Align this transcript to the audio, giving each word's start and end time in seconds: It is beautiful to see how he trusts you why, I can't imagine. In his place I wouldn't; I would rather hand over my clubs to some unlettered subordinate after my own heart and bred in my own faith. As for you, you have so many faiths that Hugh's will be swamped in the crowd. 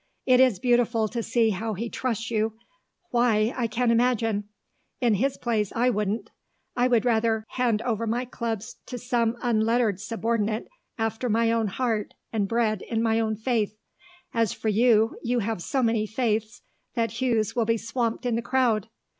It 0.25 0.39
is 0.39 0.57
beautiful 0.57 1.07
to 1.09 1.21
see 1.21 1.51
how 1.51 1.75
he 1.75 1.87
trusts 1.87 2.31
you 2.31 2.57
why, 3.11 3.53
I 3.55 3.67
can't 3.67 3.91
imagine. 3.91 4.45
In 4.99 5.13
his 5.13 5.37
place 5.37 5.71
I 5.75 5.91
wouldn't; 5.91 6.31
I 6.75 6.87
would 6.87 7.05
rather 7.05 7.45
hand 7.49 7.83
over 7.83 8.07
my 8.07 8.25
clubs 8.25 8.77
to 8.87 8.97
some 8.97 9.37
unlettered 9.43 9.99
subordinate 9.99 10.67
after 10.97 11.29
my 11.29 11.51
own 11.51 11.67
heart 11.67 12.15
and 12.33 12.47
bred 12.47 12.81
in 12.81 13.03
my 13.03 13.19
own 13.19 13.35
faith. 13.35 13.77
As 14.33 14.53
for 14.53 14.69
you, 14.69 15.19
you 15.21 15.37
have 15.37 15.61
so 15.61 15.83
many 15.83 16.07
faiths 16.07 16.63
that 16.95 17.21
Hugh's 17.21 17.55
will 17.55 17.65
be 17.65 17.77
swamped 17.77 18.25
in 18.25 18.33
the 18.33 18.41
crowd. 18.41 18.89